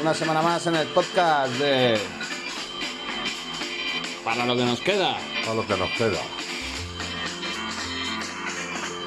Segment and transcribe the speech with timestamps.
[0.00, 1.98] una semana más en el podcast de...
[4.24, 5.16] Para lo que nos queda.
[5.48, 6.20] A lo que nos queda.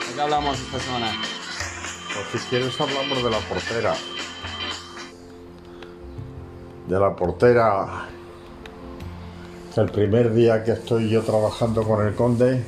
[0.08, 1.14] ¿De qué hablamos esta semana?
[2.32, 3.96] Pues si quieres hablamos de la portera.
[6.88, 8.08] De la portera.
[9.76, 12.64] El primer día que estoy yo trabajando con el conde,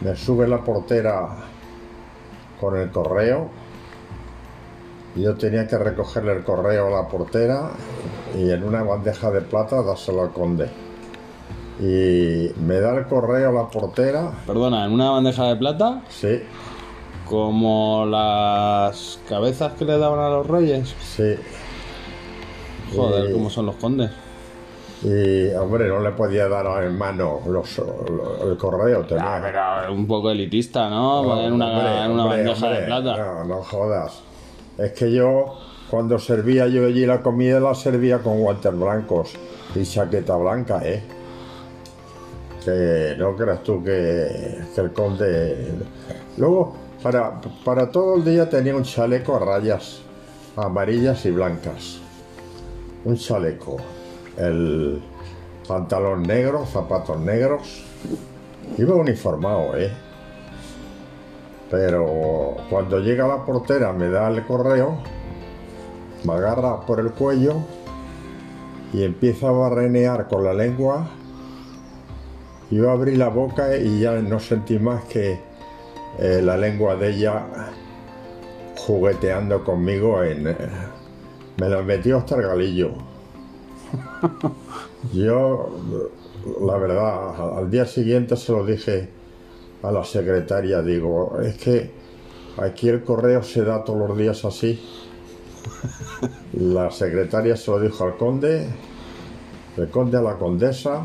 [0.00, 1.28] me sube la portera
[2.60, 3.59] con el correo.
[5.16, 7.70] Yo tenía que recogerle el correo a la portera
[8.38, 10.68] y en una bandeja de plata dárselo al conde.
[11.80, 16.42] Y me da el correo a la portera, Perdona, en una bandeja de plata, sí,
[17.26, 20.94] como las cabezas que le daban a los reyes.
[21.00, 21.34] sí.
[22.94, 24.10] Joder, Y- cómo son los condes.
[25.02, 29.02] Y hombre, no le podía dar en mano los, lo- el correo.
[29.06, 29.40] tenía- Ah,
[29.80, 31.22] pero un poco elitista, ¿no?
[31.22, 33.16] No, en una, hombre, en una hombre, bandeja de plata.
[33.16, 34.22] No, no jodas.
[34.80, 35.58] Es que yo,
[35.90, 39.34] cuando servía yo allí la comida, la servía con guantes blancos
[39.74, 41.02] y chaqueta blanca, ¿eh?
[42.64, 45.68] Que no creas tú que, el conde.
[46.38, 50.00] Luego, para, para todo el día tenía un chaleco a rayas
[50.56, 51.98] amarillas y blancas.
[53.04, 53.76] Un chaleco.
[54.38, 55.02] El
[55.68, 57.84] pantalón negro, zapatos negros.
[58.78, 59.92] Iba uniformado, ¿eh?
[61.70, 64.98] Pero cuando llega la portera me da el correo,
[66.24, 67.56] me agarra por el cuello
[68.92, 71.08] y empieza a barrenear con la lengua.
[72.70, 75.40] Yo abrí la boca y ya no sentí más que
[76.18, 77.46] eh, la lengua de ella
[78.76, 80.48] jugueteando conmigo en...
[80.48, 80.56] eh,
[81.56, 82.92] me la metió hasta el galillo.
[85.12, 85.68] Yo,
[86.62, 89.19] la verdad, al día siguiente se lo dije
[89.82, 91.90] a la secretaria, digo, es que
[92.58, 94.80] aquí el correo se da todos los días así.
[96.52, 98.66] La secretaria se lo dijo al conde,
[99.76, 101.02] el conde a la condesa,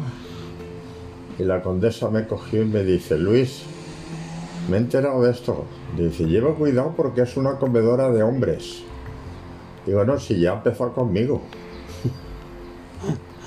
[1.38, 3.64] y la condesa me cogió y me dice, Luis,
[4.70, 5.66] me he enterado de esto.
[5.98, 8.84] Dice, lleva cuidado porque es una comedora de hombres.
[9.86, 11.42] Digo, no, si ya empezó conmigo.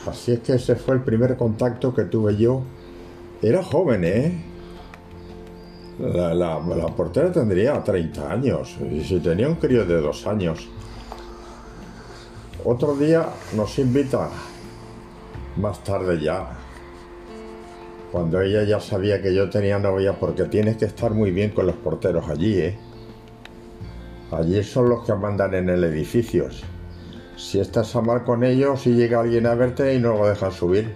[0.06, 2.62] Así es que ese fue el primer contacto que tuve yo.
[3.42, 4.44] Era joven, ¿eh?
[5.98, 10.68] La, la- la portera tendría 30 años y si tenía un crío de dos años.
[12.64, 13.26] Otro día
[13.56, 14.28] nos invita,
[15.56, 16.50] más tarde ya,
[18.12, 21.66] cuando ella ya sabía que yo tenía novia, porque tienes que estar muy bien con
[21.66, 22.78] los porteros allí, ¿eh?
[24.30, 26.48] Allí son los que mandan en el edificio.
[27.36, 30.52] Si estás a mal con ellos y llega alguien a verte y no lo dejan
[30.52, 30.94] subir.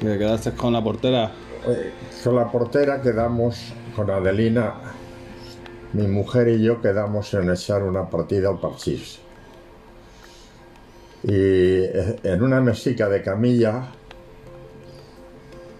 [0.00, 1.32] ¿Te quedaste con la portera?
[1.66, 1.92] Eh,
[2.22, 4.74] Con la portera quedamos, con Adelina,
[5.92, 9.18] mi mujer y yo quedamos en echar una partida al parchís.
[11.24, 13.88] Y eh, en una mesica de camilla,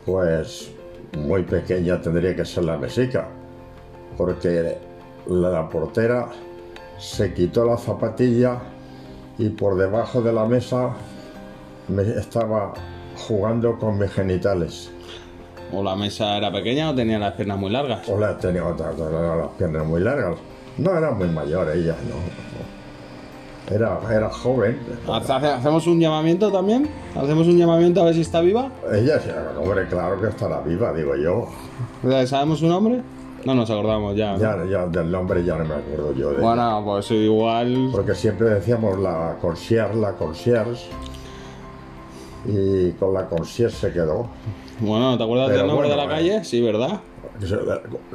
[0.05, 0.73] pues
[1.17, 3.29] muy pequeña tendría que ser la mesica,
[4.17, 4.79] porque
[5.29, 6.29] la portera
[6.99, 8.59] se quitó la zapatilla
[9.39, 10.91] y por debajo de la mesa
[11.87, 12.75] me estaba
[13.29, 14.91] jugando con mis genitales.
[15.73, 18.09] ¿O la mesa era pequeña o tenía las piernas muy largas?
[18.09, 20.37] Hola, tenía otra- otra- las piernas muy largas.
[20.79, 23.75] No era muy mayor ella, no.
[23.75, 24.79] Era, era joven.
[25.13, 26.89] Hace- hace- ¿Hacemos un llamamiento también?
[27.15, 28.71] ¿Hacemos un llamamiento a ver si está viva?
[28.93, 29.29] Ella, sí,
[29.61, 31.49] hombre, claro que estará viva, digo yo.
[32.27, 33.03] ¿Sabemos su nombre?
[33.45, 34.33] No nos acordamos ya.
[34.33, 34.39] ¿no?
[34.39, 36.43] Ya, ya del nombre ya no me acuerdo yo de ella.
[36.45, 37.91] Bueno, pues igual.
[37.93, 40.87] Porque siempre decíamos la concierge, la concierge.
[42.47, 44.29] Y con la concierge se quedó.
[44.81, 46.17] Bueno, ¿te acuerdas Pero del nombre bueno, de la eh.
[46.17, 46.45] calle?
[46.45, 47.01] Sí, ¿verdad?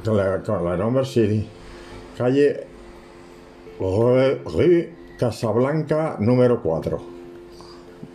[0.03, 1.47] Con la, con la nombre sí.
[2.17, 2.67] Calle
[3.79, 7.13] Rue- Casablanca número 4.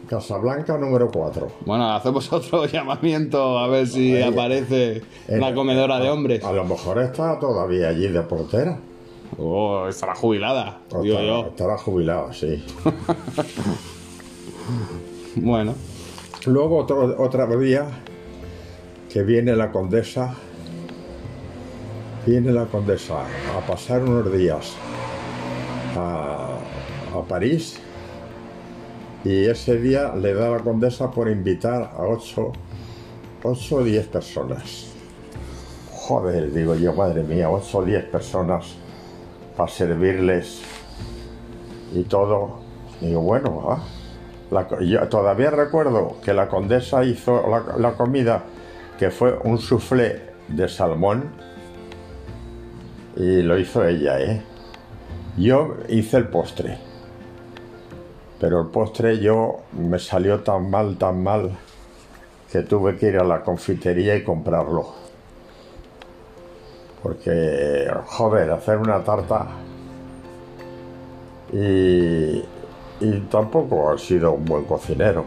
[0.09, 1.49] Casablanca número 4.
[1.67, 4.23] Bueno, hacemos otro llamamiento a ver si Ahí.
[4.23, 6.43] aparece la Eh, comedora de hombres.
[6.45, 8.79] A lo mejor está todavía allí de portera.
[9.37, 11.47] Oh, estará jubilada, O digo estará, yo.
[11.49, 12.65] estará jubilado, sí.
[15.37, 15.75] Bueno,
[16.47, 17.87] Luego otro, otro día
[19.11, 20.35] que viene la condesa,
[22.27, 23.23] viene la condesa
[23.57, 24.75] a pasar unos días
[25.97, 26.59] a,
[27.15, 27.81] a París
[29.25, 32.53] y ese día le da la condesa por invitar a ocho,
[33.43, 34.93] ocho o diez personas.
[35.93, 38.77] Joder, digo yo, madre mía, ocho o diez personas
[39.57, 40.63] para servirles
[41.93, 42.61] y todo.
[43.01, 43.83] Digo, bueno, ah,
[44.81, 48.45] yo todavía recuerdo que la condesa hizo la, la comida
[48.99, 51.25] que fue un soufflé de salmón
[53.17, 54.43] y lo hizo ella, ¿eh?
[55.37, 56.79] Yo hice el postre.
[58.41, 61.51] Pero el postre yo me salió tan mal, tan mal,
[62.51, 64.95] que tuve que ir a la confitería y comprarlo.
[67.03, 69.47] Porque, joder, hacer una tarta
[71.53, 72.43] y,
[73.01, 75.25] y tampoco ha sido un buen cocinero.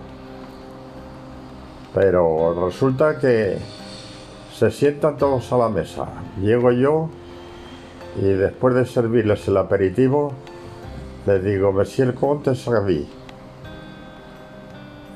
[1.94, 3.58] Pero resulta que
[4.54, 6.08] se sientan todos a la mesa.
[6.42, 7.10] Llego yo
[8.22, 10.34] y después de servirles el aperitivo,
[11.26, 13.08] les digo, Monsieur el Conde serví.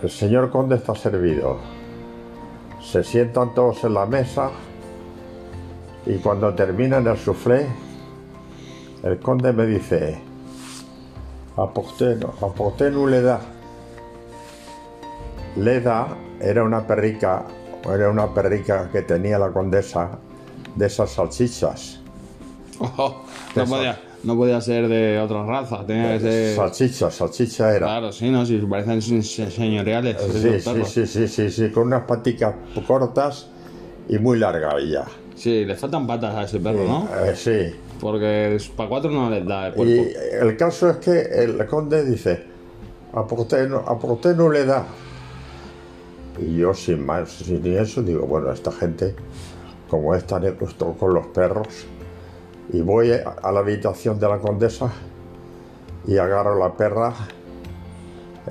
[0.02, 1.58] El señor Conde está servido.
[2.82, 4.52] Se sientan todos en la mesa
[6.06, 7.68] y cuando terminan el soufflé,
[9.04, 10.20] el conde me dice,
[11.58, 13.40] apportez, apportez nous le da.
[15.58, 16.08] Leda
[16.42, 17.44] era una perrica,
[17.86, 20.18] era una perrica que tenía la condesa
[20.76, 22.00] de esas salchichas.
[22.80, 23.24] Ojo,
[23.56, 26.56] no, podía, no podía ser de otra raza, tenía que ser...
[26.58, 27.86] Salchicha, salchicha era.
[27.88, 28.46] Claro, sí, ¿no?
[28.46, 30.18] Si parecen se- se- señoriales.
[30.22, 32.54] Sí, sí, sí, sí, sí, sí, con unas paticas
[32.86, 33.48] cortas
[34.10, 35.06] y muy largas ya.
[35.36, 37.10] Sí, le faltan patas a ese perro, ¿no?
[37.26, 37.76] Eh, sí.
[38.00, 39.92] Porque para cuatro no les da el cuerpo.
[39.94, 42.44] Y el caso es que el conde dice,
[43.14, 44.86] no- aporté no le da.
[46.40, 49.16] Y yo sin más, sin eso, digo, bueno, esta gente,
[49.90, 51.86] como es tan acostumbrada con los perros,
[52.72, 54.92] y voy a a la habitación de la condesa
[56.08, 57.14] y agarro la perra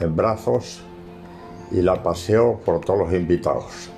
[0.00, 0.80] en brazos
[1.70, 3.90] y la paseo por todos los invitados.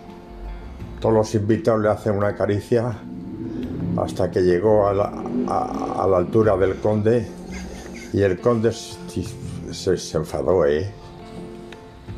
[1.00, 2.92] Todos los invitados le hacen una caricia
[3.98, 5.12] hasta que llegó a la,
[5.48, 7.26] a- a la altura del conde
[8.12, 10.90] y el conde se, se enfadó, ¿eh?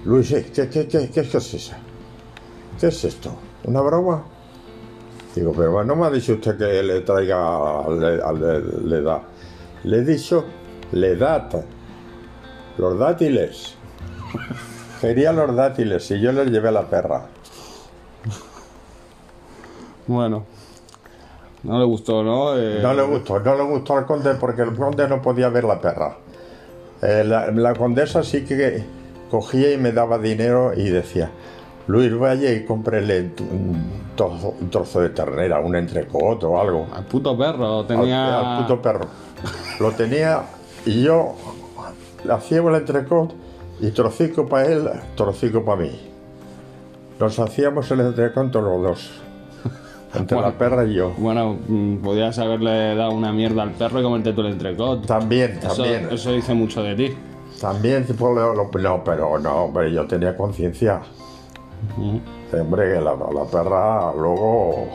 [0.05, 0.51] Luis, ¿eh?
[0.55, 1.73] ¿qué, qué, qué, qué, es eso?
[2.81, 3.31] ¿Qué es esto?
[3.65, 4.23] ¿Una broma?
[5.35, 9.23] Digo, pero no me ha dicho usted que le traiga, le, le- le da.
[9.85, 10.45] Le he dicho,
[10.93, 11.49] le da
[12.79, 13.75] los dátiles.
[15.01, 17.27] Quería los dátiles y yo les llevé a la perra.
[20.09, 20.45] Bueno.
[21.63, 22.57] No le gustó, ¿no?
[22.57, 25.65] Eh, No le gustó, no le gustó al conde porque el conde no podía ver
[25.65, 26.17] la perra.
[27.03, 28.85] Eh, la, la condesa sí que
[29.31, 31.31] cogía y me daba dinero y decía,
[31.89, 36.87] Luis, vaya y cómprele un trozo, un trozo de ternera, un entrecot o algo.
[36.93, 38.57] Al puto perro tenía...
[38.59, 39.07] al puto perro.
[39.81, 40.43] Lo tenía
[40.87, 41.35] y yo
[42.31, 43.33] hacía el entrecot
[43.81, 46.01] y trocico para él, trocico para mí.
[47.19, 49.11] Nos hacíamos el entrecot entre los dos.
[50.15, 50.51] Entre Bueno.
[50.51, 51.13] la perra y yo.
[51.19, 55.07] Bueno, mm, podías haberle dado una mierda al perro y comerte tú el entrecot.
[55.07, 56.09] También, también.
[56.11, 57.15] eso dice mucho de ti.
[57.61, 61.01] También tipo, no, pero no, hombre, yo tenía conciencia.
[62.53, 64.89] Hombre, que la, la perra luego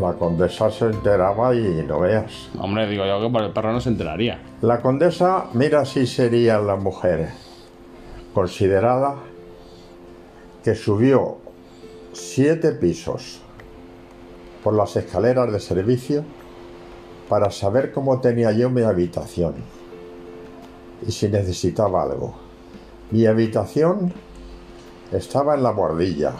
[0.00, 2.50] la condesa se enteraba y no veas.
[2.58, 4.38] Hombre, digo yo que por el perro no se enteraría.
[4.60, 7.28] La condesa, mira si sería la mujer
[8.34, 9.16] considerada
[10.62, 11.38] que subió
[12.12, 13.40] siete pisos
[14.64, 16.24] por las escaleras de servicio
[17.28, 19.54] para saber cómo tenía yo mi habitación
[21.06, 22.34] y si necesitaba algo.
[23.10, 24.12] Mi habitación
[25.12, 26.32] estaba en la bordilla.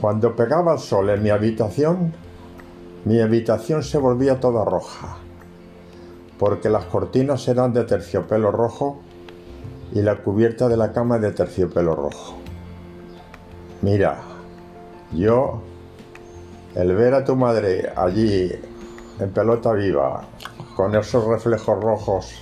[0.00, 2.12] Cuando pegaba el sol en mi habitación,
[3.04, 5.16] mi habitación se volvía toda roja,
[6.38, 9.00] porque las cortinas eran de terciopelo rojo
[9.92, 12.45] y la cubierta de la cama de terciopelo rojo.
[13.82, 14.18] Mira,
[15.12, 15.62] yo,
[16.74, 18.50] el ver a tu madre allí
[19.20, 20.24] en pelota viva,
[20.74, 22.34] con esos reflejos rojos,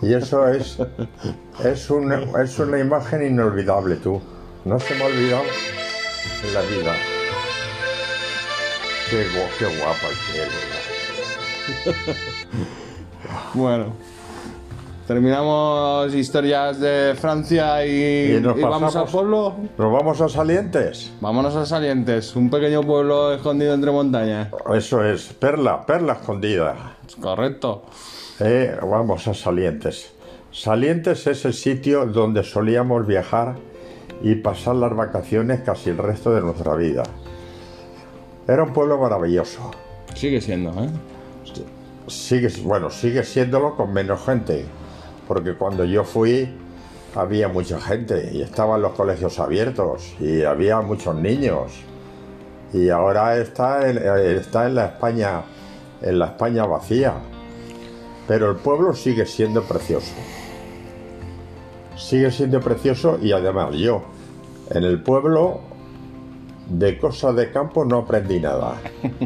[0.00, 0.78] y eso es,
[1.64, 4.20] es, una, es una imagen inolvidable, tú.
[4.64, 5.42] No se me ha olvidado
[6.44, 6.94] en la vida.
[9.10, 10.46] Qué, gu- qué guapa que.
[13.58, 13.92] Bueno.
[15.12, 19.54] Terminamos historias de Francia y, Y nos y vamos al pueblo.
[19.76, 21.12] ¿Nos vamos a Salientes?
[21.20, 24.48] Vámonos a Salientes, un pequeño pueblo escondido entre montañas.
[24.74, 26.96] Eso es, Perla, Perla escondida.
[27.20, 27.82] Correcto.
[28.40, 30.14] Eh, vamos a Salientes.
[30.50, 33.56] Salientes es el sitio donde solíamos viajar
[34.22, 37.02] y pasar las vacaciones casi el resto de nuestra vida.
[38.48, 39.72] Era un pueblo maravilloso.
[40.14, 40.88] Sigue siendo, ¿eh?
[42.06, 44.64] Sigue, bueno, sigue siéndolo con menos gente,
[45.32, 46.46] porque cuando yo fui
[47.14, 51.72] había mucha gente y estaban los colegios abiertos y había muchos niños.
[52.74, 55.40] Y ahora está en, eh, está en la España,
[56.02, 57.14] en la España vacía.
[58.28, 60.12] Pero el pueblo sigue siendo precioso.
[61.96, 64.02] Sigue siendo precioso y además yo
[64.68, 65.60] en el pueblo
[66.68, 68.74] de cosas de campo no aprendí nada.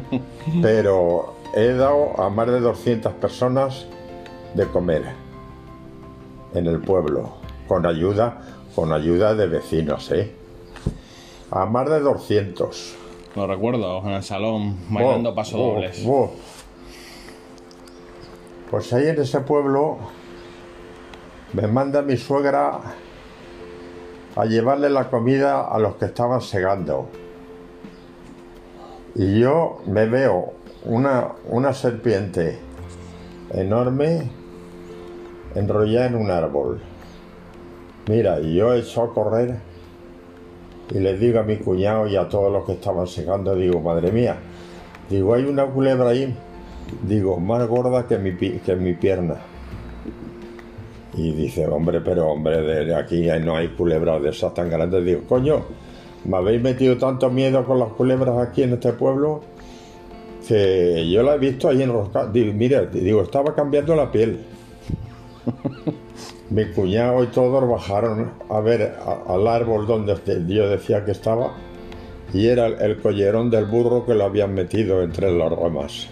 [0.63, 3.87] Pero he dado a más de 200 personas
[4.55, 5.26] de comer.
[6.57, 7.35] En el pueblo,
[7.69, 8.41] con ayuda,
[8.75, 10.33] con ayuda de vecinos, ¿eh?
[11.51, 12.97] A más de 200.
[13.37, 16.03] Lo recuerdo, en el salón, bailando Oh, paso oh, dobles.
[16.07, 16.31] oh.
[18.71, 19.99] Pues ahí en ese pueblo
[21.53, 22.81] me manda mi suegra
[24.35, 27.09] a llevarle la comida a los que estaban segando.
[29.15, 32.59] Y yo me veo una, una serpiente
[33.53, 34.31] enorme
[35.57, 36.81] enrollada en un árbol.
[38.09, 39.57] Mira, yo echo a correr
[40.95, 44.13] y les digo a mi cuñado y a todos los que estaban segando, digo, madre
[44.13, 44.37] mía,
[45.11, 46.33] digo, hay una culebra ahí,
[47.03, 49.37] digo, más gorda que mi, que mi pierna.
[51.15, 55.03] Y dice, hombre, pero hombre, de aquí no hay culebras de esas tan grandes.
[55.05, 55.63] Digo, coño,
[56.27, 59.41] me habéis metido tanto miedo con las culebras aquí en este pueblo
[60.47, 62.31] que yo la he visto ahí enroscada.
[62.31, 64.39] Digo, mira, digo, estaba cambiando la piel.
[66.51, 70.15] Mi cuñado y todos bajaron a ver a- al árbol donde
[70.49, 71.55] yo decía que estaba
[72.33, 76.09] y era el, collerón del burro que lo habían metido entre las ramas.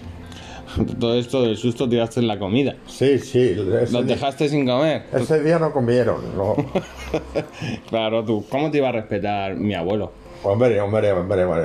[1.01, 2.75] Todo esto del susto tiraste en la comida.
[2.87, 5.05] Sí, sí, Los dejaste sin comer.
[5.13, 6.37] ese día no comieron.
[6.37, 6.57] No.
[7.89, 10.11] Claro, tú, ¿cómo te iba a respetar mi abuelo?
[10.45, 11.65] Hombre, hombre, hombre, hombre.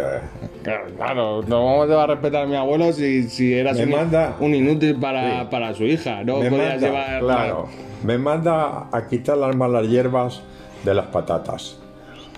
[0.98, 4.36] Claro, no, ¿cómo te va a respetar mi abuelo si, si eras Me un, manda-
[4.39, 5.48] un inútil para, Sí.
[5.51, 6.24] para su hija?
[6.24, 7.19] No me podías manda, llevar.
[7.19, 7.67] claro,
[8.03, 10.41] me manda a quitar las malas hierbas
[10.86, 11.77] de las patatas.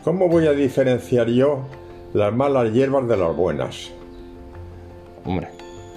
[0.04, 1.60] ¿Cómo voy a diferenciar yo
[2.14, 3.92] las malas hierbas de las buenas?
[5.26, 5.48] Hombre,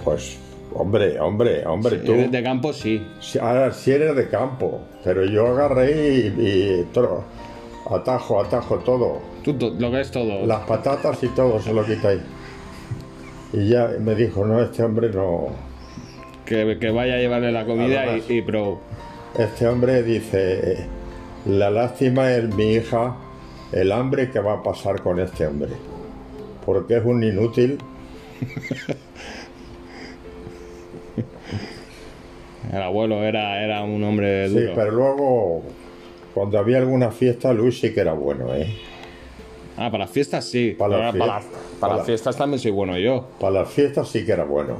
[0.03, 0.37] Pues,
[0.75, 2.11] hombre, hombre, hombre, si tú.
[2.13, 3.03] eres de campo sí.
[3.19, 7.23] Si, ahora, si eres de campo, pero yo agarré y, y tro-
[7.89, 9.19] atajo, atajo todo.
[9.43, 10.45] Tú lo que es todo.
[10.45, 12.21] Las patatas y todo se lo quitáis.
[13.53, 15.47] Y ya me dijo, no, este hombre no.
[16.45, 18.25] Que, que vaya a llevarle la comida Además.
[18.29, 18.79] y, y pro.
[19.37, 20.85] Este hombre dice,
[21.45, 23.15] la lástima es mi hija,
[23.71, 25.71] el hambre que va a pasar con este hombre.
[26.65, 27.77] Porque es un inútil.
[32.71, 34.71] El abuelo era, era un hombre Sí, duro.
[34.75, 35.63] pero luego,
[36.35, 38.67] cuando había alguna fiesta, Luis sí que era bueno, ¿eh?
[39.77, 40.75] Ah, para las fiestas sí.
[40.77, 41.43] Para las para, fiestas.
[41.45, 43.25] para Para- las fiestas también soy bueno yo.
[43.39, 44.75] Para las fiestas sí que era bueno.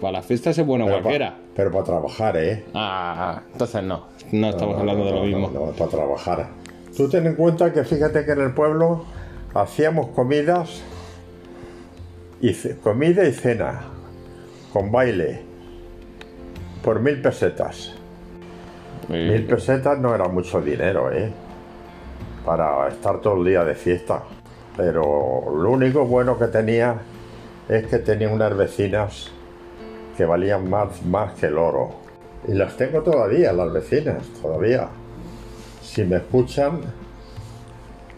[0.00, 1.30] Para las fiestas es bueno Pero cualquiera.
[1.34, 2.64] pa- pero para trabajar, ¿eh?
[2.74, 4.06] Ah, entonces no.
[4.32, 5.50] No estamos No, hablando no, de lo mismo.
[5.52, 6.48] No, no, para trabajar.
[6.96, 9.04] Tú ten en cuenta que fíjate que en el pueblo
[9.52, 10.80] hacíamos comidas,
[12.40, 13.82] y comida y cena,
[14.72, 15.42] con baile,
[16.84, 17.94] por mil pesetas.
[19.08, 21.30] Mil pesetas no era mucho dinero, ¿eh?
[22.44, 24.22] Para estar todo el día de fiesta.
[24.76, 25.02] Pero
[25.56, 26.96] lo único bueno que tenía
[27.68, 29.30] es que tenía unas vecinas
[30.16, 31.90] que valían más, más que el oro.
[32.46, 34.88] Y las tengo todavía, las vecinas, todavía.
[35.82, 36.80] Si me escuchan,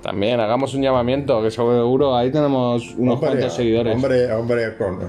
[0.02, 3.94] También hagamos un llamamiento, que seguro ahí tenemos unos hombre, cuantos seguidores.
[3.94, 5.00] Hombre, hombre, con,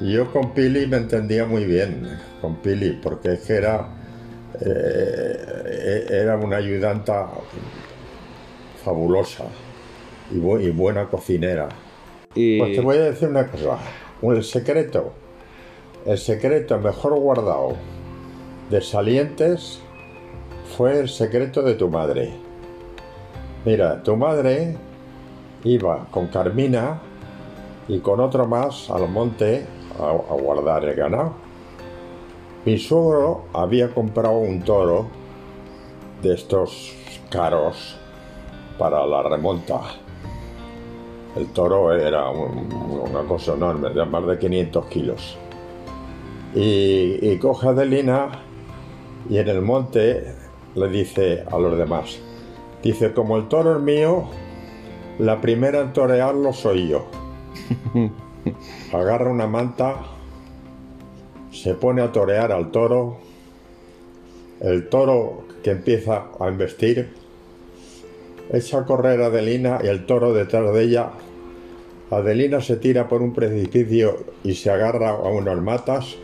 [0.00, 3.86] yo con Pili me entendía muy bien, con Pili, porque es que era,
[4.60, 7.28] eh, era una ayudanta
[8.84, 9.44] fabulosa
[10.30, 11.68] y, bu- y buena cocinera.
[12.34, 13.78] y Pues te voy a decir una cosa,
[14.22, 15.12] un secreto,
[16.04, 17.74] el secreto mejor guardado
[18.70, 19.80] de Salientes
[20.76, 22.30] fue el secreto de tu madre.
[23.64, 24.76] Mira, tu madre
[25.64, 27.00] iba con Carmina
[27.88, 29.64] y con otro más al monte
[29.98, 31.34] a, a guardar el ganado.
[32.66, 35.06] Mi suegro había comprado un toro
[36.22, 36.92] de estos
[37.30, 37.96] caros
[38.78, 39.80] para la remonta.
[41.36, 42.68] El toro era un-
[43.08, 45.38] una cosa enorme, de más de 500 kilos.
[46.54, 48.30] Y, y coge a Adelina
[49.28, 50.34] y en el monte
[50.74, 52.18] le dice a los demás,
[52.82, 54.24] dice, como el toro es mío,
[55.18, 57.06] la primera en torearlo soy yo.
[58.92, 59.96] Agarra una manta,
[61.62, 63.18] se pone a torear al toro,
[64.60, 67.08] el toro que empieza a embestir,
[68.52, 71.10] echa a correr a Adelina y el toro detrás de ella.
[72.10, 76.16] Adelina se tira por un precipicio y se agarra a unas matas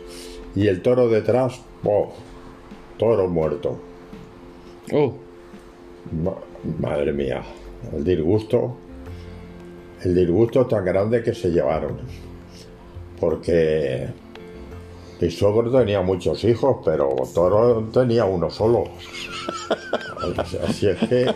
[0.55, 2.13] y el toro detrás, ¡oh!
[2.97, 3.79] toro muerto.
[4.93, 5.13] Oh,
[6.23, 6.37] Ma-
[6.79, 7.41] madre mía,
[7.91, 8.75] el disgusto,
[10.03, 11.97] el disgusto tan grande que se llevaron.
[13.19, 14.07] Porque
[15.23, 18.83] mi suegro tenía muchos hijos, pero Toro tenía uno solo.
[20.67, 21.33] Así es que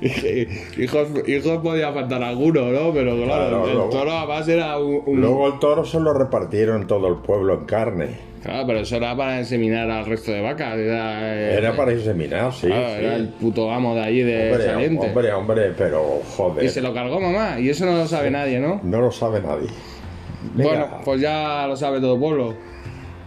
[0.82, 2.92] hijos, hijos podía faltar alguno, ¿no?
[2.92, 5.02] Pero claro, Claro, el luego- toro además era un.
[5.06, 8.34] un- Luego el toro se lo repartieron todo el pueblo en carne.
[8.42, 10.76] Claro, pero eso era para inseminar al resto de vacas.
[10.76, 12.66] Era, eh, Era para inseminar, sí.
[12.66, 13.04] claro, sí.
[13.04, 15.06] era el puto amo de allí de Hombre, Saliente.
[15.06, 16.64] hombre, hombre, pero joder.
[16.64, 18.80] Y se lo cargó mamá, y eso no lo sabe nadie, ¿no?
[18.82, 19.68] No lo sabe nadie.
[20.54, 22.54] Bueno, pues ya lo sabe todo el pueblo.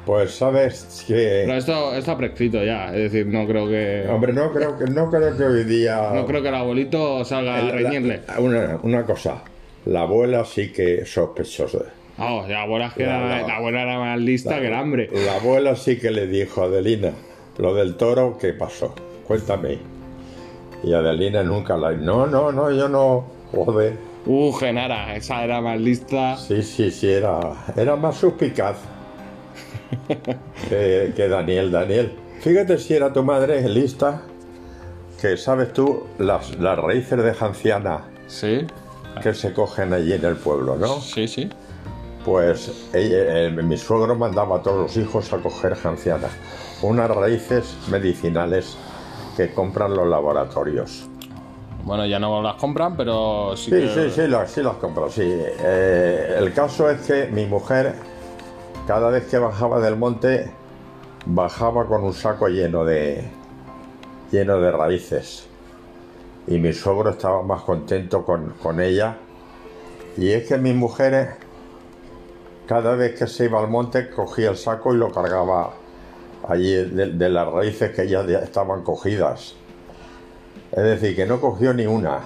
[0.06, 1.58] pues sabes Pero que.
[1.58, 4.06] esto está prescrito ya, es decir, no creo que.
[4.10, 6.12] Hombre, no creo que, no creo que hoy día.
[6.14, 8.22] No creo que el abuelito salga a reñirle.
[8.28, 9.42] la- una, una cosa.
[9.86, 11.80] La abuela sí que sospechosa.
[12.18, 14.74] Vamos, la abuela, es que La- era, la- la abuela era más lista que el
[14.74, 15.10] hambre.
[15.14, 17.12] La abuela sí que le dijo a Adelina,
[17.58, 18.96] lo del toro, ¿qué pasó?
[19.28, 19.78] Cuéntame.
[20.84, 21.92] Y Adelina nunca la...
[21.92, 23.26] No, no, no, yo no...
[23.52, 23.94] Joder.
[24.28, 26.36] Uh, Genara, esa era más lista.
[26.38, 27.40] Sí, sí, sí, era,
[27.76, 28.76] era más suspicaz
[30.70, 31.72] que, que Daniel.
[31.72, 34.22] Daniel, fíjate si era tu madre lista,
[35.22, 38.68] que sabes tú las, las raíces de Janciana Sí,
[39.24, 41.00] que se cogen allí en el pueblo, ¿no?
[41.00, 41.50] sí, sí.
[42.26, 46.28] Pues ella- eh, mi suegro mandaba a todos los hijos a coger janciana,
[46.82, 48.76] unas raíces medicinales
[49.38, 51.08] que compran los laboratorios.
[51.88, 53.88] Bueno, ya no las compran, pero sí, Sí, que...
[53.88, 55.24] sí, sí, las, sí las compro, sí.
[55.24, 57.94] Eh, el caso es que mi mujer,
[58.86, 60.52] cada vez que bajaba del monte,
[61.26, 63.32] bajaba con un saco lleno de,
[64.34, 65.48] lleno de raíces.
[66.46, 69.16] Y mi suegro estaba más contento con, con ella.
[70.18, 71.36] Y es que mi mujer,
[72.68, 75.72] cada vez que se iba al monte, cogía el saco y lo cargaba
[76.50, 79.56] allí de, de las raíces que ya estaban cogidas.
[80.78, 82.20] Es decir, que no cogió ni una.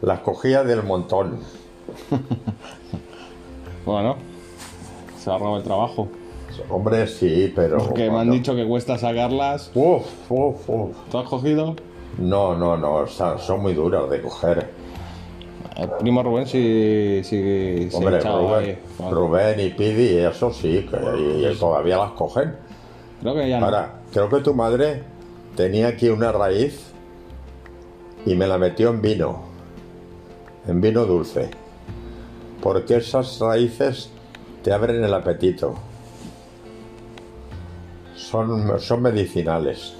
[0.00, 1.38] Las cogía del montón.
[3.84, 4.14] Bueno,
[5.18, 6.06] se ha robado el trabajo.
[6.70, 7.78] Hombre, sí, pero...
[7.78, 9.72] Porque me han dicho que cuesta sacarlas.
[9.74, 10.96] Uf, uf, uf.
[11.10, 11.74] ¿Tú has cogido?
[12.16, 14.68] No, no, no, son, muy duras de coger.
[15.76, 19.10] El primo Rubén sí, sí Hombre, Rubén, ahí.
[19.10, 22.54] Rubén y Pidi, eso sí, que y- y todavía las cogen.
[23.20, 23.66] Creo que ya no.
[23.66, 25.02] Ahora, creo que tu madre
[25.56, 26.91] tenía aquí una raíz
[28.26, 29.42] y me la metió en vino,
[30.66, 31.50] en vino dulce.
[32.62, 34.10] Porque esas raíces
[34.62, 35.74] te abren el apetito.
[38.14, 39.94] Son, son medicinales.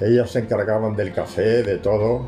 [0.00, 2.22] Ellas se encargaban del café, de todo.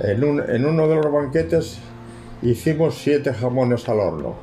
[0.00, 1.78] En, un- en uno de los banquetes
[2.42, 4.34] hicimos siete jamones al horno.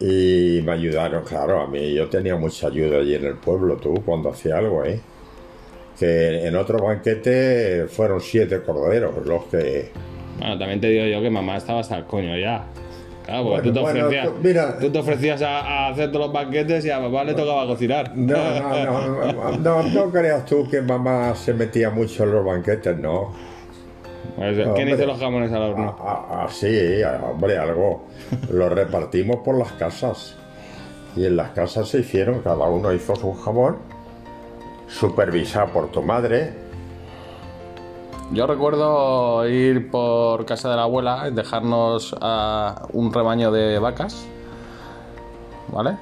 [0.00, 4.02] Y me ayudaron, claro, a mí yo tenía mucha ayuda allí en el pueblo, tú,
[4.04, 5.00] cuando hacía algo, ¿eh?
[6.00, 9.90] Que en otro banquete fueron siete corderos los que...
[10.38, 12.64] Bueno, también te digo yo que mamá estaba hasta el coño ya.
[13.26, 16.10] Claro, porque Bueno, tú, te bueno, ofrecías, tú- mira- tú te ofrecías a, a hacer
[16.10, 18.16] todos los banquetes y a papá le tocaba cocinar.
[18.16, 22.96] No, no, no, no, no creas tú que mamá se metía mucho en los banquetes,
[22.96, 23.34] no.
[24.36, 24.92] Pues, No, ¿Quién hombre.
[24.94, 25.96] hizo los jamones al horno?
[26.00, 28.06] Ah, ah, sí, hombre, algo.
[28.50, 30.34] Los repartimos por las casas.
[31.14, 33.76] Y en las casas se hicieron, cada uno hizo su jamón,
[34.90, 36.52] supervisado por tu madre.
[38.32, 44.24] Yo recuerdo ir por casa de la abuela y dejarnos a un rebaño de vacas.
[45.68, 45.96] ¿Vale?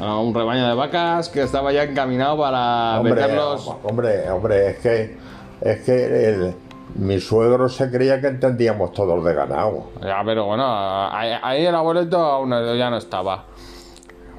[0.00, 3.70] A un rebaño de vacas que estaba ya encaminado para Hombre, meterlos.
[3.84, 5.16] hombre, hombre, es que,
[5.60, 6.54] es que el-
[6.96, 9.86] mi suegro se creía que entendíamos todos de ganado.
[10.02, 10.64] Ya, pero bueno,
[11.10, 13.44] ahí, ahí el abuelito aún ya no estaba.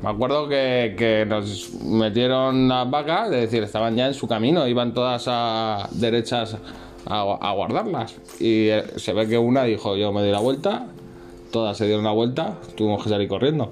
[0.06, 4.68] Me acuerdo que, que nos metieron las vacas, es decir, estaban ya en su camino,
[4.68, 6.58] iban todas a derechas
[7.08, 8.15] a, a guardarlas.
[8.39, 10.86] Y eh, se ve que una dijo, yo me doy la vuelta,
[11.52, 13.72] todas se dieron la vuelta, tuvimos que salir corriendo.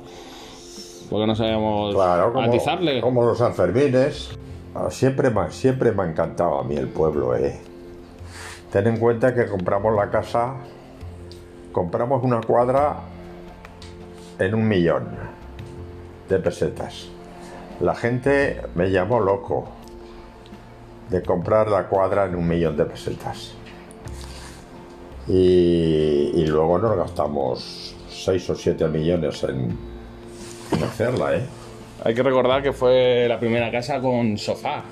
[1.07, 2.99] Porque no sabíamos Claro, como, atizarle.
[2.99, 4.31] como los Sanfermines.
[4.73, 7.59] Ah, Siempre me, siempre me ha encantado a mí el pueblo, eh.
[8.71, 10.55] Ten en cuenta que compramos la casa,
[11.71, 13.01] compramos una cuadra
[14.39, 15.32] en un millón
[16.29, 17.07] de pesetas.
[17.79, 19.67] La gente me llamó loco
[21.09, 23.53] de comprar la cuadra en un millón de pesetas.
[25.27, 29.77] Y, y luego nos gastamos 6 o 7 millones en,
[30.71, 31.45] en hacerla, ¿eh?
[32.03, 34.83] Hay que recordar que fue la primera casa con sofá.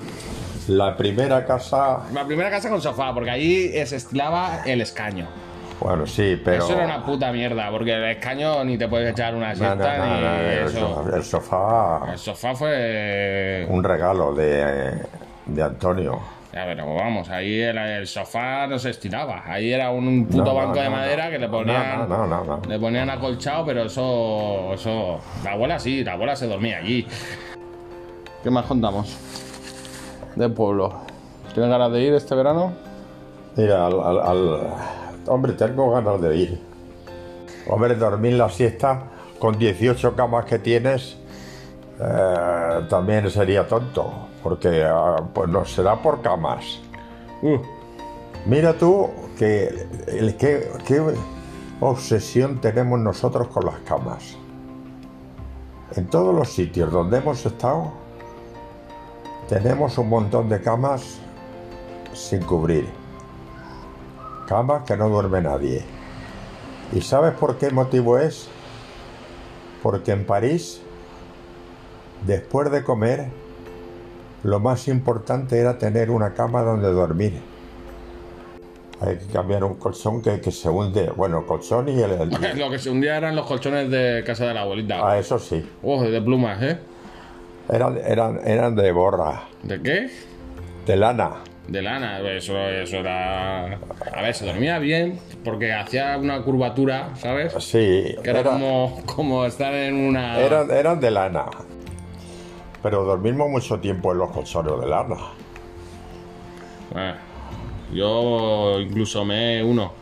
[0.68, 5.26] La primera casa, La primera casa con sofá, porque allí se estilaba el escaño.
[5.82, 6.64] Bueno, sí, pero...
[6.64, 10.06] Eso era una puta mierda, porque el escaño ni te puedes echar una siesta no,
[10.06, 10.78] no, ni no, el, eso.
[10.78, 13.66] sofá, el sofá, El sofá fue.
[13.68, 15.02] un regalo de,
[15.46, 16.20] de Antonio.
[16.52, 19.42] Ya, pero vamos, ahí el, el sofá no se estiraba.
[19.46, 21.30] Ahí era un puto No, no, banco de no, madera no.
[21.30, 22.08] que le ponían.
[22.08, 22.60] no, no, no, no.
[22.68, 24.74] Le ponían acolchado, pero eso.
[24.74, 25.18] eso.
[25.42, 27.06] La abuela sí, la abuela se dormía allí.
[28.42, 29.16] ¿Qué más contamos?
[30.36, 30.92] Del pueblo.
[31.54, 32.72] ¿Tienes ganas de ir este verano?
[33.56, 34.60] Mira, al, al- al-
[35.26, 36.60] Hombre, tengo ganas de ir.
[37.68, 39.04] Hombre, dormir la siesta
[39.38, 41.16] con 18 camas que tienes
[42.00, 44.10] eh, también sería tonto,
[44.42, 46.80] porque ah, pues no será por camas.
[47.42, 47.58] Uh,
[48.44, 49.08] Mira tú
[49.38, 49.86] que,
[50.38, 51.14] qué
[51.80, 54.36] obsesión tenemos nosotros con las camas.
[55.94, 57.92] En todos los sitios donde hemos estado,
[59.48, 61.18] tenemos un montón de camas
[62.12, 63.01] sin cubrir.
[64.46, 65.82] Camas que no duerme nadie.
[66.92, 68.48] ¿Y sabes por qué motivo es?
[69.82, 70.80] Porque en París,
[72.26, 73.26] después de comer,
[74.44, 77.40] lo más importante era tener una cama donde dormir.
[79.00, 81.10] Hay que cambiar un colchón que, que se hunde.
[81.16, 82.12] Bueno, colchón y el...
[82.12, 85.00] el- lo que se hundía eran los colchones de casa de la abuelita.
[85.02, 85.68] ah, eso sí.
[85.82, 86.78] Oh, de plumas, ¿eh?
[87.68, 90.10] Eran, eran, eran de borra, ¿De qué?
[90.86, 91.30] de lana.
[91.68, 93.74] De lana, eso, eso era.
[94.14, 97.52] A ver, se dormía bien porque hacía una curvatura, ¿sabes?
[97.60, 100.38] Sí, Que era, era- como, como estar en una.
[100.40, 101.46] eran, eran de lana.
[102.82, 105.16] Pero dormimos mucho tiempo en los colchones de lana.
[106.92, 107.14] Bueno,
[107.94, 109.92] yo incluso me uno.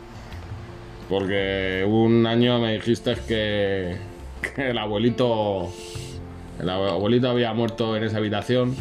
[1.08, 3.96] Porque un año me dijiste que,
[4.54, 5.70] que el abuelito.
[6.58, 8.74] El abuelito había muerto en esa habitación.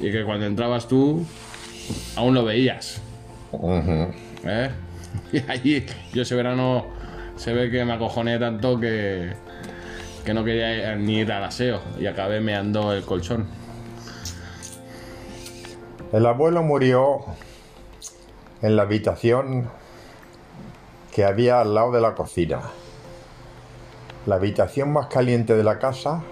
[0.00, 1.26] Y que cuando entrabas tú,
[2.16, 3.00] aún lo veías.
[4.44, 4.70] ¿Eh?
[5.32, 6.86] Y allí, yo ese verano
[7.36, 9.32] se ve que me acojoné tanto que,
[10.24, 13.48] que no quería ni ir al aseo y acabé meando el colchón.
[16.12, 17.24] El abuelo murió
[18.62, 19.68] en la habitación
[21.12, 22.60] que había al lado de la cocina.
[24.26, 26.22] La habitación más caliente de la casa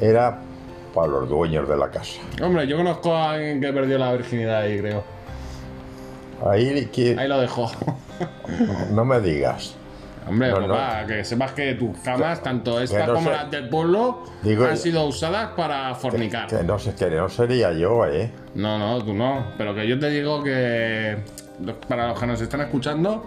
[0.00, 0.40] era
[0.96, 2.20] para los dueños de la casa.
[2.42, 5.04] Hombre, yo conozco a alguien que perdió la virginidad ahí, creo.
[6.44, 7.70] Ahí que- Ahí lo dejo.
[8.92, 9.74] no me digas.
[10.26, 10.68] Hombre, No, no.
[10.68, 14.76] papá, que sepas que tus camas, tanto esta no como las del pueblo, Digo- han
[14.76, 16.48] sido usadas para fornicar.
[16.48, 18.32] Que no que no sería yo, ¿eh?
[18.54, 19.52] No, no, tú no.
[19.58, 21.18] Pero que yo te digo que
[21.88, 23.26] para los que nos están escuchando,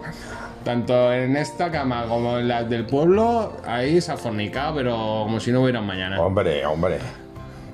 [0.64, 4.92] tanto en esta cama como en las del pueblo, ahí se ha fornicado, pero
[5.24, 6.20] como si no hubiera mañana.
[6.20, 6.98] Hombre, hombre.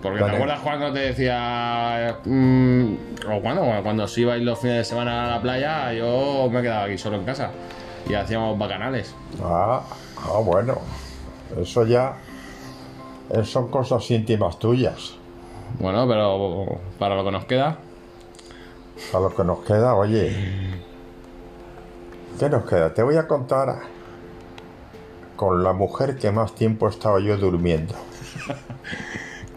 [0.03, 0.31] Porque Vale.
[0.33, 2.19] te acuerdas cuando te decía.
[2.25, 2.95] mm,
[3.31, 6.85] o cuando, cuando se ibais los fines de semana a la playa, yo me quedaba
[6.85, 7.51] aquí solo en casa.
[8.09, 9.15] Y hacíamos bacanales.
[9.43, 9.83] Ah,
[10.19, 10.79] ah, bueno.
[11.61, 12.17] Eso ya
[13.31, 15.15] eh, son cosas íntimas tuyas.
[15.81, 17.79] Bueno, pero para lo que nos queda,
[19.13, 20.35] A lo que nos queda, oye.
[22.39, 22.95] ¿Qué nos queda?
[22.95, 23.81] Te voy a contar
[25.37, 27.95] con la mujer que más tiempo he estado yo durmiendo.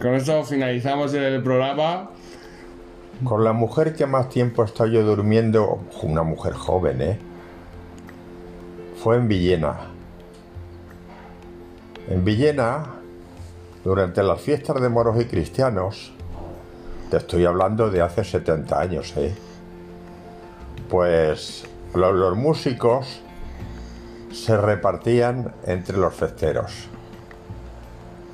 [0.00, 2.10] con eso finalizamos el programa.
[3.24, 7.18] Con la mujer que más tiempo he estado yo durmiendo, una mujer joven, ¿eh?
[9.02, 9.74] Fue en Villena.
[12.08, 12.94] En Villena,
[13.84, 16.12] durante las fiestas de moros y cristianos,
[17.10, 19.34] te estoy hablando de hace 70 años, ¿eh?
[20.88, 23.20] Pues lo- los músicos
[24.32, 26.89] se repartían entre los festeros.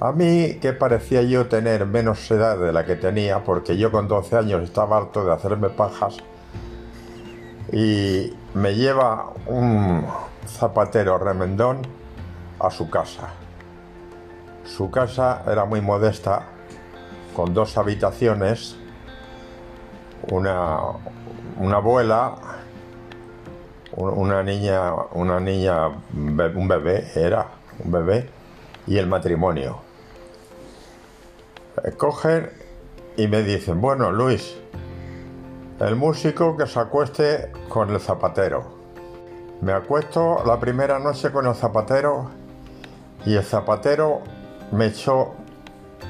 [0.00, 4.08] A mí, que parecía yo tener menos edad de la que tenía, porque yo con
[4.08, 6.18] 12 años estaba harto de hacerme pajas,
[7.72, 10.04] y me lleva un
[10.46, 11.78] zapatero remendón
[12.60, 13.30] a su casa.
[14.64, 16.42] Su casa era muy modesta,
[17.34, 18.76] con dos habitaciones,
[20.30, 20.78] una,
[21.58, 22.34] una abuela,
[23.92, 27.46] un- una niña, una niña, un bebé, era
[27.82, 28.28] un bebé,
[28.86, 29.85] y el matrimonio.
[31.94, 32.50] Cogen
[33.16, 34.56] y me dicen, bueno, Luis,
[35.80, 38.76] el músico que se acueste con el zapatero.
[39.60, 42.30] Me acuesto la primera noche con el zapatero
[43.24, 44.20] y el zapatero
[44.72, 45.34] me echó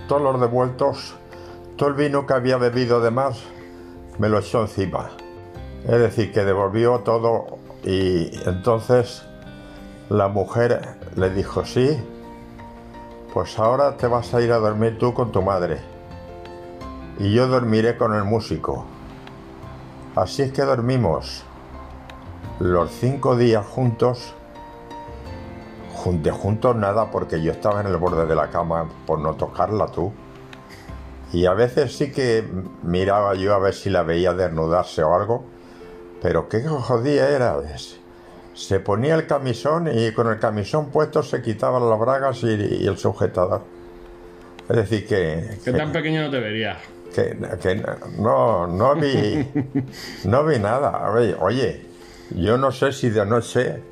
[0.09, 1.15] todos los devueltos,
[1.77, 3.43] todo el vino que había bebido de más,
[4.19, 5.11] me lo echó encima.
[5.85, 9.23] Es decir, que devolvió todo y entonces
[10.09, 11.97] la mujer le dijo, sí,
[13.37, 15.83] pues ahora te vas a ir a dormir tú con tu madre
[17.19, 18.87] y yo dormiré con el músico.
[20.15, 21.45] Así es que dormimos
[22.61, 24.33] los cinco días juntos,
[25.93, 30.15] juntos nada porque yo estaba en el borde de la cama por no tocarla tú.
[31.31, 32.43] Y a veces sí que
[32.85, 35.45] miraba yo a ver si la veía desnudarse o algo,
[36.23, 37.59] pero qué jodida era.
[37.75, 38.01] Es-
[38.57, 42.47] Se ponía el camisón y con el camisón puesto se quitaban las bragas y,
[42.83, 43.61] y el sujetador.
[44.69, 46.79] Es decir, que, Que tan pequeño no te vería.
[47.15, 47.83] que, que
[48.19, 49.47] no, no vi,
[50.25, 51.09] no vi nada.
[51.41, 51.87] Oye,
[52.31, 53.83] yo no sé si de noche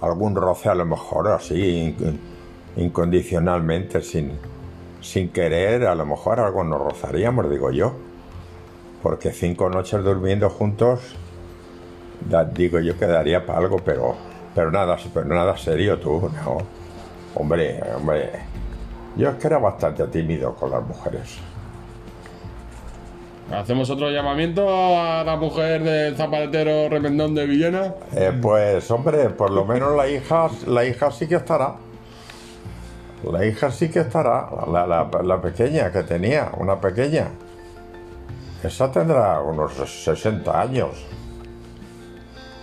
[0.00, 2.20] algún roce a lo mejor así in-
[2.76, 4.32] incondicionalmente, sin,
[5.00, 7.94] sin querer, a lo mejor algo nos rozaríamos, digo yo.
[9.02, 11.16] Porque cinco noches durmiendo juntos,
[12.28, 14.14] da- digo yo que daría para algo, pero,
[14.54, 16.58] pero nada, pero nada serio tú, no.
[17.34, 18.30] Hombre, hombre.
[19.16, 21.38] Yo es que era bastante tímido con las mujeres.
[23.52, 27.94] ¿Hacemos otro llamamiento a la mujer del zapatero remendón de Villena?
[28.16, 31.74] Eh, pues hombre, por lo menos la hija, la hija sí que estará.
[33.30, 37.28] La hija sí que estará, la, la- la pequeña que tenía, una pequeña.
[38.62, 41.04] Esa tendrá unos 60 años.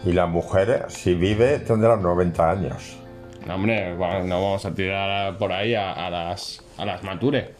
[0.06, 2.98] Y la mujer, si vive, tendrá 90 años.
[3.46, 7.54] No, hombre, bueno, no vamos a tirar por ahí a, a las, a las mature.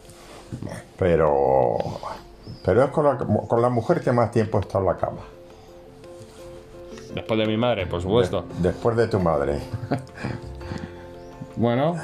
[0.98, 1.78] Pero,
[2.66, 5.22] pero es con la, con la mujer que más tiempo está en la cama.
[7.14, 8.46] Después de mi madre, por supuesto.
[8.60, 9.60] Después de tu madre.
[11.58, 11.96] Bueno,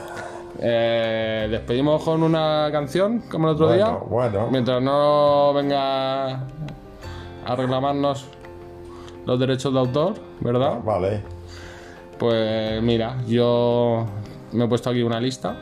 [0.60, 3.98] eh, despedimos con una canción, como el otro Bueno, día.
[4.08, 4.48] bueno.
[4.52, 8.28] Mientras no venga a reclamarnos
[9.28, 10.80] los derechos de autor, ¿verdad?
[10.84, 11.22] Vale.
[12.18, 14.06] Pues mira, yo
[14.54, 15.56] me he puesto aquí una lista.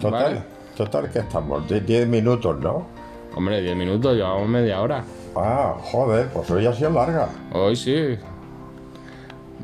[0.00, 0.42] Total, Vale.
[0.76, 1.66] total que estamos.
[1.68, 2.86] de 10 minutos, ¿no?
[3.36, 5.04] Hombre, 10 minutos, llevamos media hora.
[5.36, 7.28] Ah, joder, pues hoy ha sido larga.
[7.54, 8.18] Hoy sí.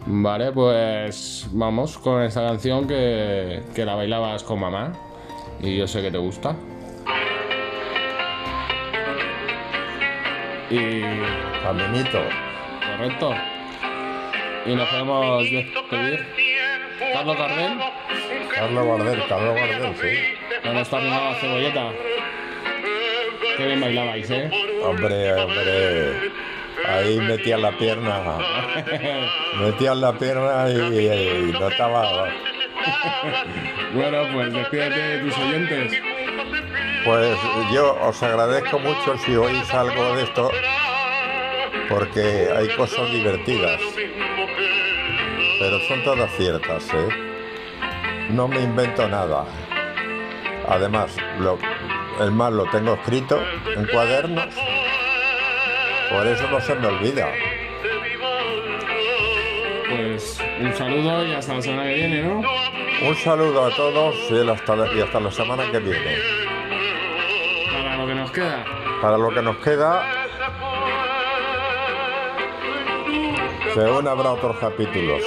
[0.07, 4.93] Vale, pues vamos con esta canción que, que la bailabas con mamá.
[5.61, 6.55] Y yo sé que te gusta.
[10.71, 11.03] Y.
[11.63, 12.23] Caminito.
[12.97, 13.35] Correcto.
[14.67, 16.27] Y nos podemos despedir.
[17.13, 17.79] Carlos Gardel,
[18.55, 20.63] Carlos Gardel, Carlos Gardel, sí.
[20.63, 21.91] con esta rimada cebolleta.
[23.57, 24.51] Qué bien bailabais, ¿eh?
[24.83, 26.31] Hombre, hombre.
[26.87, 28.21] Ahí metías la pierna.
[29.61, 32.29] Metías la pierna y, y no estaba.
[33.95, 36.03] Bueno, pues despídete de tus oyentes.
[37.05, 37.39] Pues
[37.71, 40.51] yo os agradezco mucho si oís algo de esto,
[41.91, 43.79] porque hay cosas divertidas,
[45.61, 47.09] pero son todas ciertas, ¿eh?
[48.31, 49.45] No me invento nada.
[50.67, 51.59] Además, lo,
[52.21, 53.39] el más lo tengo escrito
[53.77, 54.55] en cuadernos,
[56.11, 57.29] por eso no se me olvida.
[59.91, 62.43] Pues un saludo y hasta la semana que viene, ¿no?
[63.07, 66.44] Un saludo a todos y hasta la, y hasta la semana que viene.
[68.35, 68.65] Queda.
[69.01, 70.03] Para lo que nos queda,
[73.73, 75.23] que aún habrá otros capítulos.